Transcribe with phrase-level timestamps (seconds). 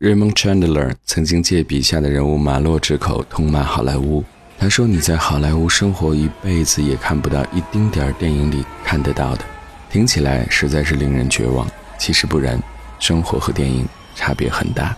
[0.00, 4.24] Raymond Chandler 曾经借笔下的人物马洛之口痛骂好莱坞。
[4.58, 9.44] 他说：“你在好莱坞生活一辈子也看不到一丁点儿电影里看得到的。”
[9.92, 11.70] 听起来实在是令人绝望。
[11.98, 12.58] 其实不然，
[12.98, 14.96] 生活和电影差别很大。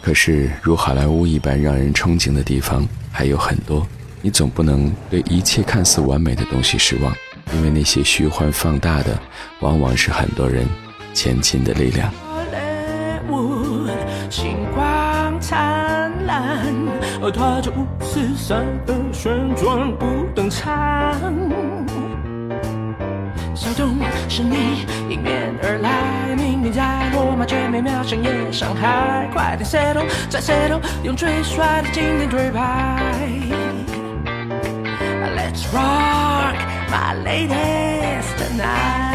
[0.00, 3.84] 可是如好莱坞一般让人憧憬的地方还有很多。
[4.22, 7.12] 你总不能对一切看似完美的东西失望，
[7.52, 9.20] 因为那些虚幻放大的，
[9.58, 10.64] 往往是很多人
[11.12, 12.14] 前进的力量。
[14.30, 16.66] 星光灿烂，
[17.22, 21.14] 而踏着五四三的旋转不登场。
[23.54, 23.96] 小洞
[24.28, 29.28] 是你迎面而来，明明在罗马，却美妙像夜上海。
[29.32, 33.00] 快点 settle，再 settle，用最帅的经典推牌。
[35.34, 36.54] Let's rock,
[36.90, 39.07] my ladies tonight.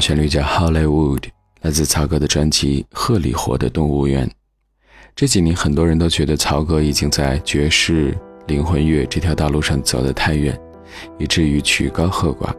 [0.00, 1.18] 旋律叫《Hollywood》，
[1.62, 4.26] 来自曹格的专辑《鹤里活的动物园》。
[5.14, 8.16] 这几年，很多人都觉得曹格已经在爵士、
[8.46, 10.58] 灵魂乐这条道路上走得太远，
[11.18, 12.52] 以至于曲高和寡。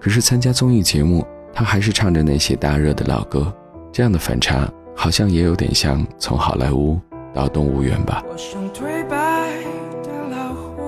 [0.00, 3.52] 可是参加综艺节目，他还是唱着那些大热的老歌。
[3.92, 7.00] 这样的反差，好像也有点像从好莱坞
[7.32, 8.22] 到动物园吧。
[8.28, 9.62] 我像颓败
[10.02, 10.82] 的老虎，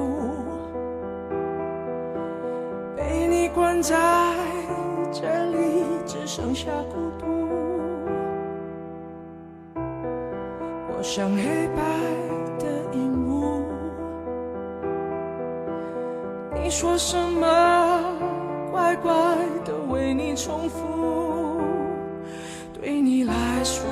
[2.97, 3.95] 被你关在。
[5.13, 5.56] 这里
[6.27, 7.27] 剩下孤独，
[10.89, 11.79] 我像黑白
[12.59, 12.99] 的鹦
[13.29, 13.63] 鹉。
[16.61, 17.47] 你说什么？
[18.73, 19.13] 乖乖
[19.65, 21.63] 的为你重复。
[22.75, 23.87] 对你来说，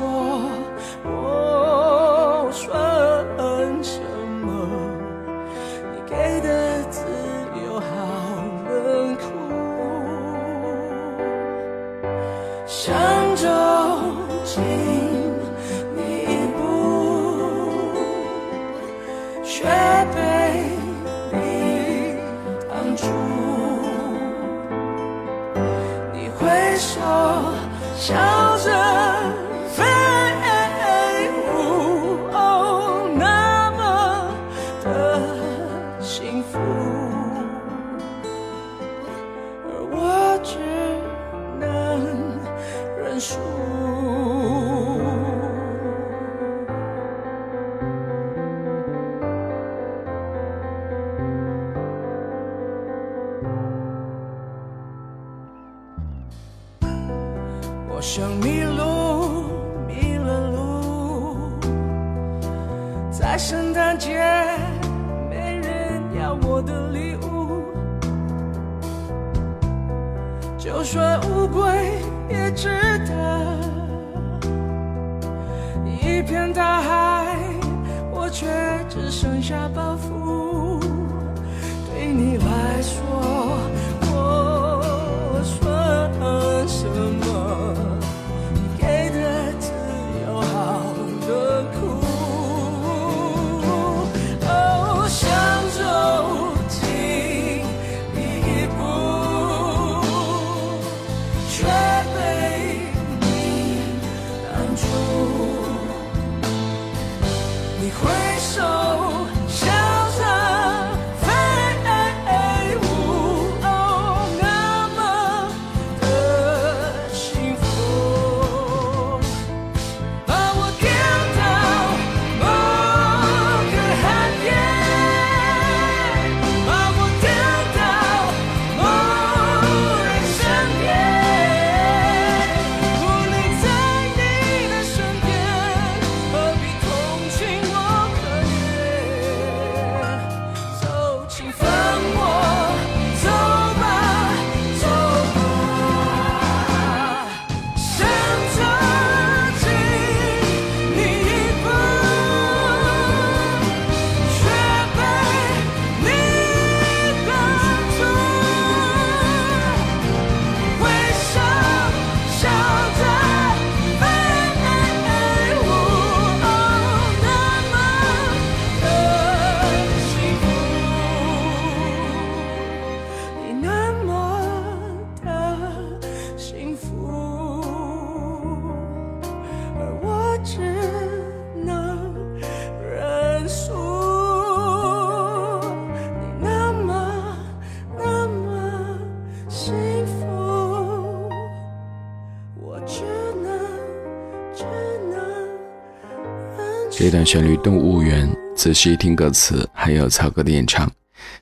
[197.05, 200.91] 这段旋律《动物园》，仔细听歌词，还有曹格的演唱，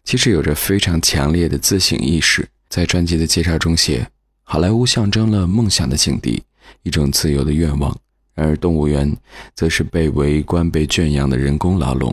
[0.03, 2.45] 其实有着非常强烈的自省意识。
[2.69, 4.05] 在专辑的介绍中写，
[4.43, 6.43] 好莱坞象征了梦想的境地，
[6.83, 7.93] 一种自由的愿望；
[8.35, 9.17] 然而动物园，
[9.55, 12.13] 则是被围观、被圈养的人工牢笼。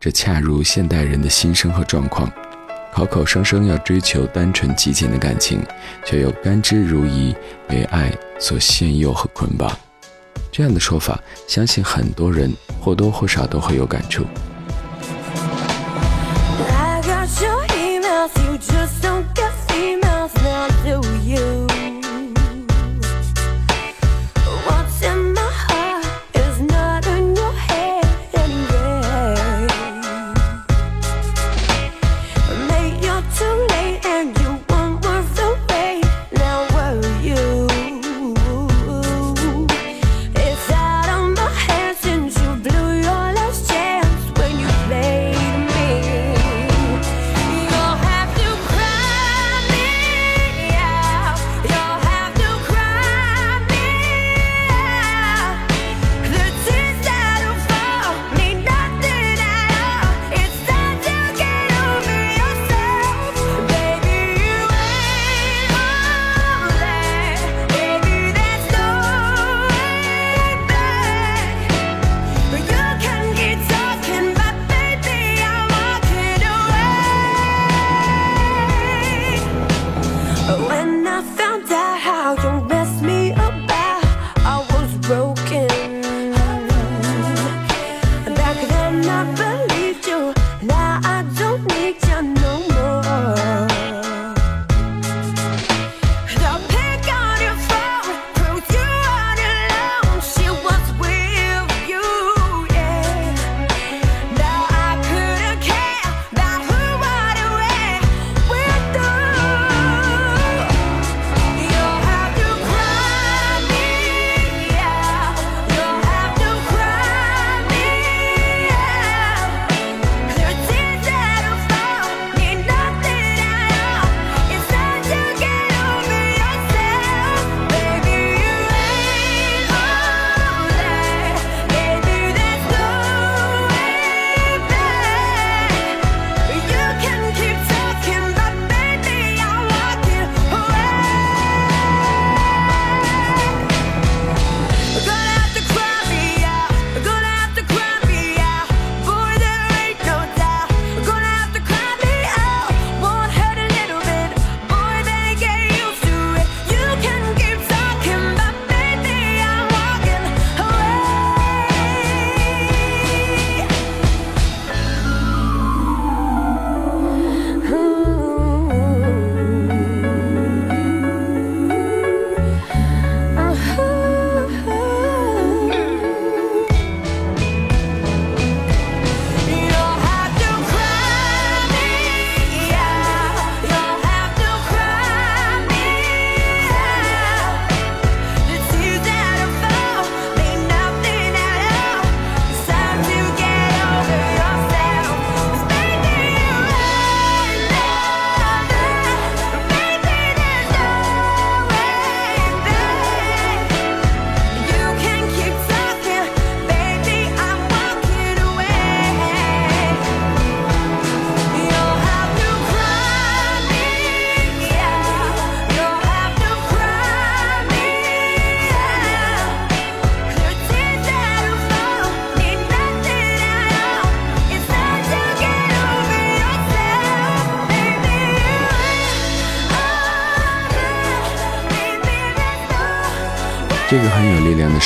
[0.00, 2.32] 这恰如现代人的心声和状况，
[2.94, 5.60] 口口声声要追求单纯极简的感情，
[6.06, 7.36] 却又甘之如饴，
[7.68, 9.70] 被爱所限诱和捆绑。
[10.52, 14.24] 这样的说法相信很多人或多或少都会有感触
[16.68, 19.59] i got your emails you just don't get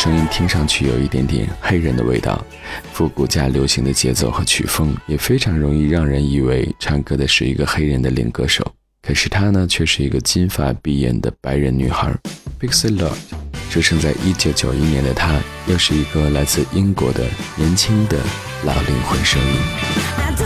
[0.04, 2.44] 声音，听上去有一点点黑人的味道，
[2.92, 8.62] 复古加流行的节奏和曲风，也非常容易让人以为唱歌的是一个黑人的灵歌手。
[9.00, 12.14] 可是她呢，却是一个金发碧眼的白人女孩。
[12.60, 13.16] Pixie Lott，
[13.70, 17.24] 出生在一九九一年的她，又是一个来自英国的
[17.56, 18.18] 年轻的
[18.62, 20.43] 老灵魂声音。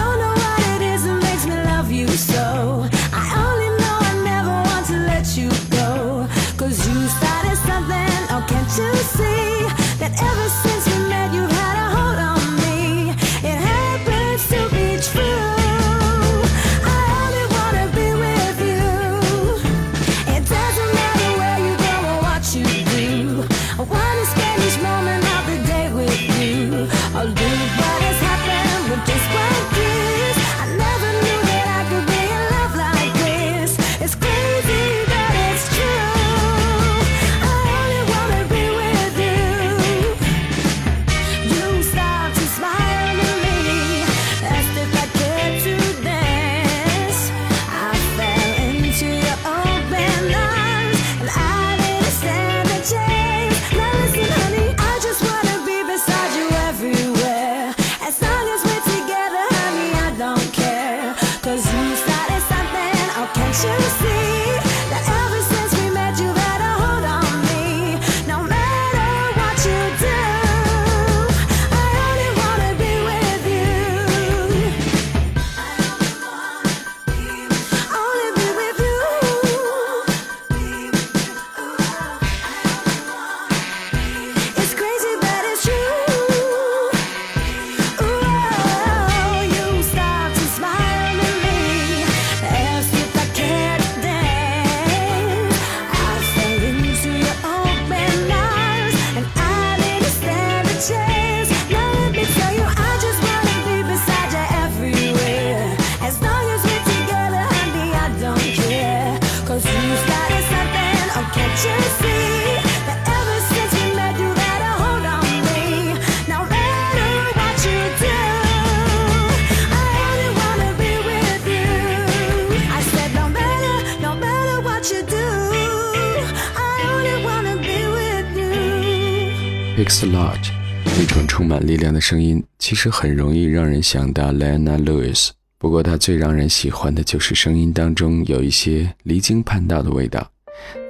[129.79, 130.51] X Large
[130.85, 135.31] 那种充满力量的声音，其实很容易让人想到 Lena Lewis。
[135.57, 140.29] 不过，他最让人喜欢的就是声音当中有一些离经叛道的味道，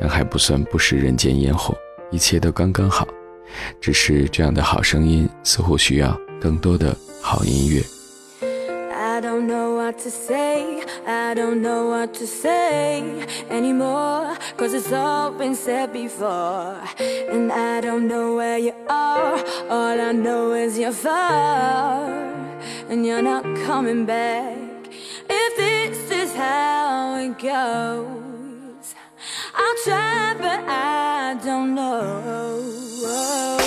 [0.00, 1.76] 但还不算不食人间烟火，
[2.11, 3.07] 一切都刚刚好。
[3.78, 7.83] 只是这样的好声音，似乎需要更多的好音乐。
[9.99, 14.37] To say, I don't know what to say anymore.
[14.57, 16.81] Cause it's all been said before.
[17.00, 22.07] And I don't know where you are, all I know is you're far.
[22.88, 24.57] And you're not coming back.
[25.28, 28.95] If this is how it goes,
[29.52, 33.58] I'll try, but I don't know.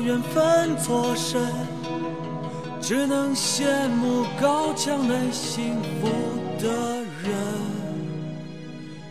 [0.00, 1.40] 缘分错身？
[2.80, 6.08] 只能羡慕高墙内幸福
[6.58, 6.68] 的
[7.22, 7.28] 人。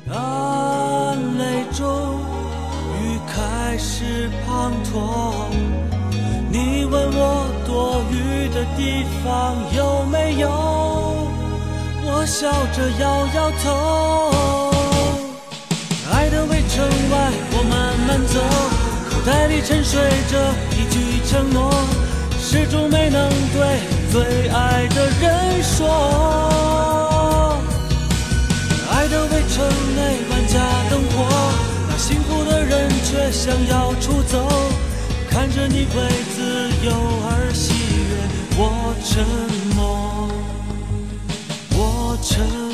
[0.09, 2.19] 暗泪中，
[3.03, 4.95] 雨开始滂沱。
[6.49, 10.49] 你问我躲雨的地方有没有？
[12.09, 13.65] 我笑着摇摇头。
[16.11, 17.15] 爱的围城外，
[17.51, 17.75] 我慢
[18.07, 18.39] 慢走，
[19.09, 20.33] 口袋里沉睡着
[21.27, 21.69] 承诺，
[22.39, 23.79] 始终没能对
[24.11, 25.85] 最爱的人说。
[28.89, 30.57] 爱的围城内万家
[30.89, 31.27] 灯火，
[31.89, 34.47] 那幸福的人却想要出走，
[35.29, 35.95] 看着你为
[36.33, 36.91] 自由
[37.29, 37.73] 而喜
[38.09, 38.15] 悦，
[38.57, 39.25] 我沉
[39.75, 40.29] 默，
[41.77, 42.66] 我沉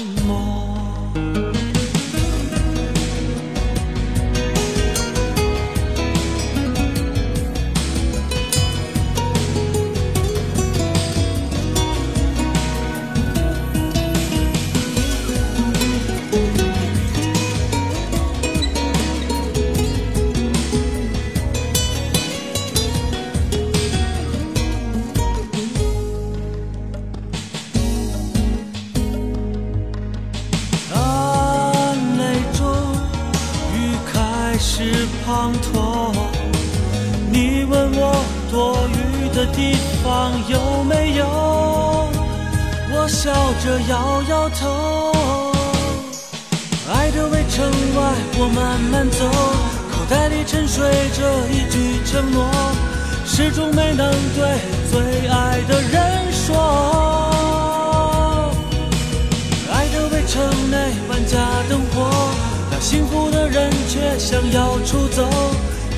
[64.54, 65.28] 要出走，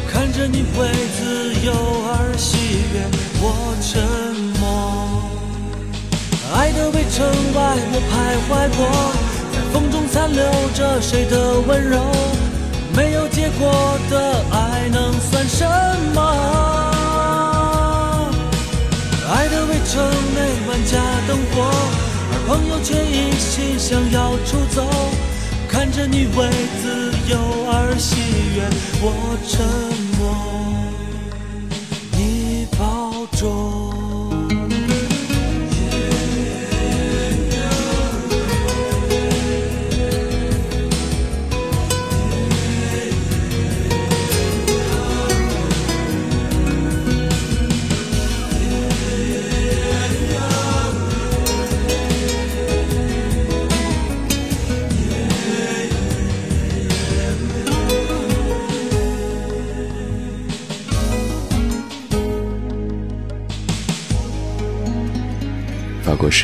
[0.10, 1.74] 看着你为自由
[2.08, 2.56] 而喜
[2.94, 3.04] 悦，
[3.42, 4.02] 我沉
[4.62, 4.64] 默。
[6.56, 8.14] 爱的围城外，我徘
[8.48, 8.80] 徊过，
[9.52, 10.42] 在风中残留
[10.74, 12.00] 着谁的温柔？
[12.96, 15.68] 没有结果的爱能算什
[16.14, 16.22] 么？
[19.34, 20.02] 爱的围城
[20.34, 20.40] 内
[20.70, 20.96] 万家
[21.28, 21.62] 灯火，
[22.32, 24.88] 而朋友却一心想要出走。
[25.68, 26.50] 看着你为
[26.82, 28.16] 自由而喜
[28.56, 28.70] 悦，
[29.02, 29.66] 我沉
[30.20, 30.24] 默，
[32.12, 34.05] 你保重。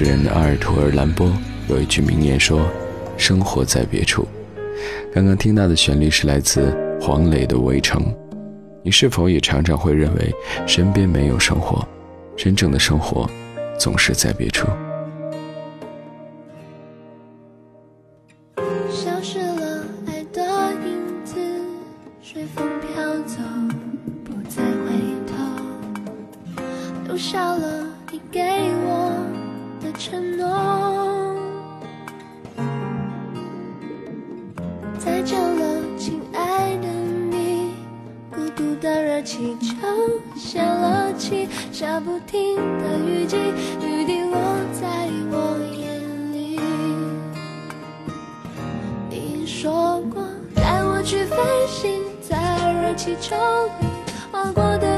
[0.04, 1.32] 诗人阿尔图尔·兰波
[1.70, 2.68] 有一句名言说
[3.18, 4.28] ：“生活在别处。”
[5.14, 8.02] 刚刚听到的旋律是来自黄磊的《围城》。
[8.82, 10.34] 你是否也常常会认为
[10.66, 11.88] 身边没有生活？
[12.36, 13.30] 真正的生活
[13.78, 14.66] 总是在别处。
[38.56, 39.76] 孤独的热气球
[40.36, 43.38] 泄了气，下不停的雨季，
[43.82, 44.38] 雨滴落
[44.74, 46.60] 在我眼里。
[49.10, 51.38] 你说过带我去飞
[51.68, 53.36] 行，在热气球
[53.80, 53.88] 里
[54.32, 54.91] 划过的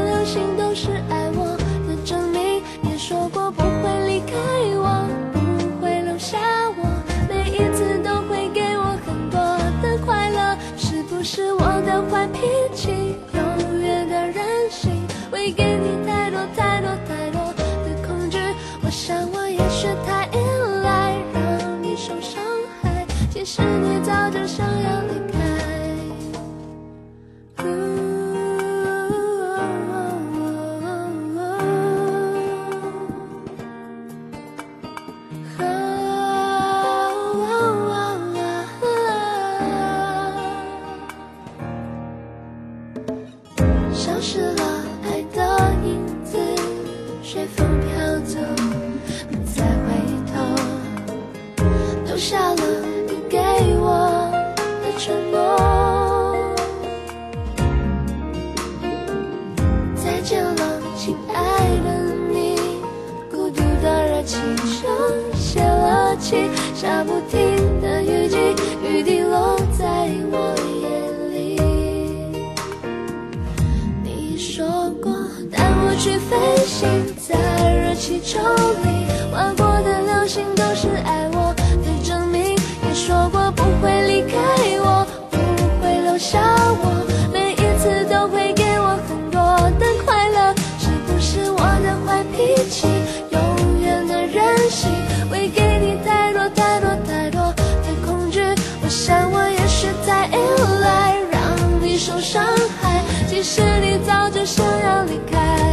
[105.31, 105.72] 要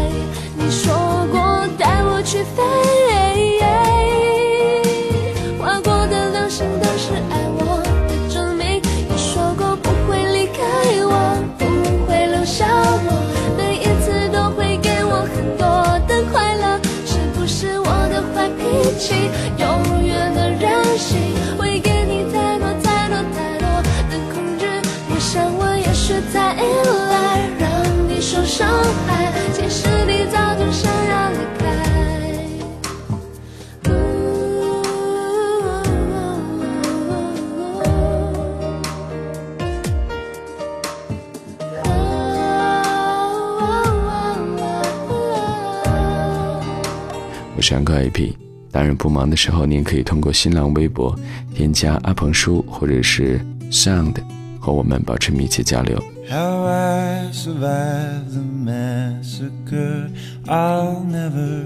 [47.71, 48.35] 我是杨哥 AP。
[48.73, 51.17] 当然，不忙的时候，您可以通过新浪微博
[51.55, 54.17] 添加阿鹏叔或者是 Sound
[54.59, 56.03] 和我们保持密切交流。
[56.29, 60.11] How I survived the massacre,
[60.47, 61.65] I'll never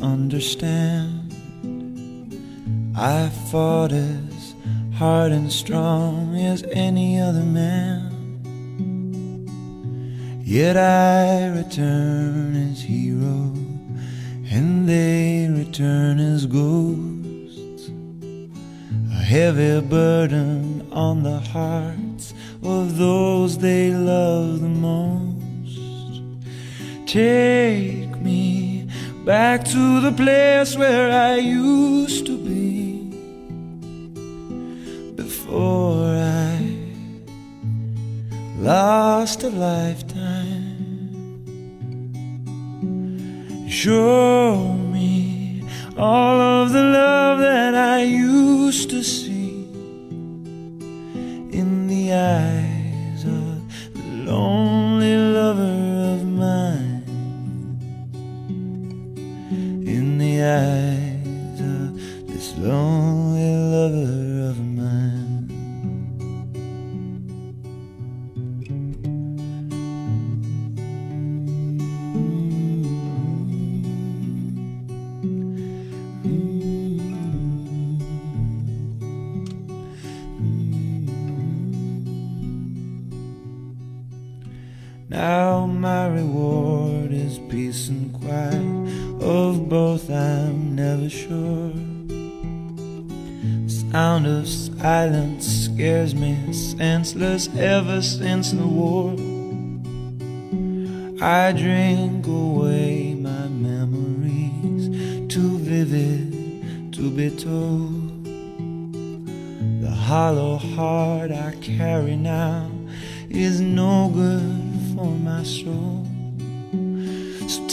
[0.00, 1.30] understand.
[2.96, 4.54] I fought as
[4.98, 8.10] hard and strong as any other man.
[10.44, 13.53] Yet I return as heroes.
[14.54, 17.90] And they return as ghosts.
[19.10, 26.22] A heavy burden on the hearts of those they love the most.
[27.04, 28.88] Take me
[29.24, 33.10] back to the place where I used to be
[35.16, 36.76] before I
[38.58, 40.33] lost a lifetime.
[43.84, 45.62] Show me
[45.98, 49.23] all of the love that I used to see
[89.24, 91.72] Of both I'm never sure.
[93.66, 99.12] Sound of silence scares me senseless ever since the war.
[101.22, 104.90] I drink away my memories,
[105.32, 108.26] too vivid to be told.
[109.80, 112.70] The hollow heart I carry now
[113.30, 116.13] is no good for my soul.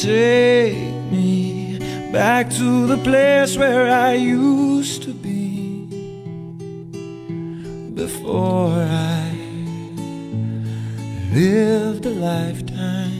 [0.01, 1.77] Take me
[2.11, 5.85] back to the place where I used to be
[7.93, 9.31] before I
[11.31, 13.11] lived a lifetime.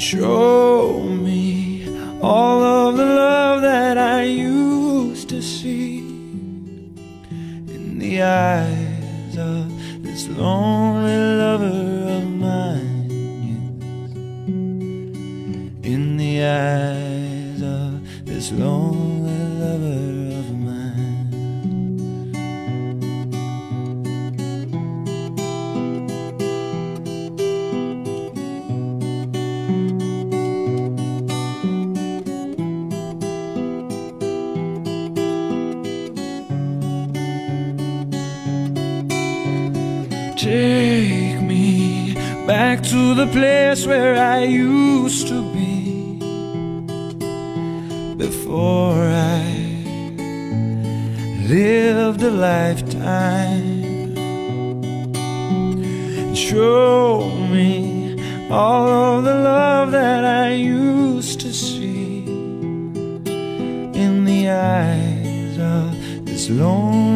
[0.00, 5.98] Show me all of the love that I used to see
[7.68, 11.99] in the eyes of this lonely lover
[66.40, 67.09] It's long.